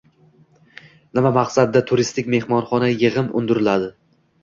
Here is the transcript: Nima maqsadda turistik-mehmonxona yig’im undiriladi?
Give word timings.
Nima 1.19 1.33
maqsadda 1.37 1.85
turistik-mehmonxona 1.93 2.93
yig’im 2.97 3.33
undiriladi? 3.43 3.97